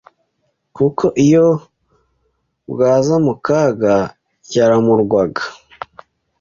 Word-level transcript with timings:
kuko 0.75 1.05
iyo 1.25 1.47
bwazamukaga 2.71 3.95
yarimurwaga 4.55 5.43